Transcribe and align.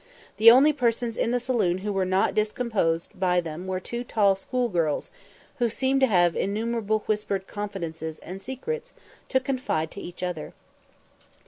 The 0.37 0.49
only 0.49 0.73
persons 0.73 1.15
in 1.15 1.29
the 1.29 1.39
saloon 1.39 1.77
who 1.85 1.93
were 1.93 2.05
not 2.07 2.33
discomposed 2.33 3.11
by 3.19 3.39
them 3.39 3.67
were 3.67 3.79
two 3.79 4.03
tall 4.03 4.33
school 4.33 4.67
girls, 4.67 5.11
who 5.59 5.69
seemed 5.69 6.01
to 6.01 6.07
have 6.07 6.35
innumerable 6.35 7.03
whispered 7.05 7.45
confidences 7.45 8.17
and 8.17 8.41
secrets 8.41 8.93
to 9.29 9.39
confide 9.39 9.91
to 9.91 10.01
each 10.01 10.23
other. 10.23 10.53